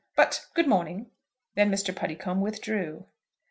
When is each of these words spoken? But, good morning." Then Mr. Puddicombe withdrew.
But, 0.15 0.47
good 0.55 0.65
morning." 0.67 1.11
Then 1.53 1.69
Mr. 1.71 1.95
Puddicombe 1.95 2.41
withdrew. 2.41 3.05